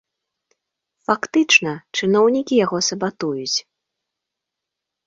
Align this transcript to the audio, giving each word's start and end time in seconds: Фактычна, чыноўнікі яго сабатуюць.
Фактычна, 1.09 1.73
чыноўнікі 1.99 2.53
яго 2.65 2.77
сабатуюць. 2.89 3.57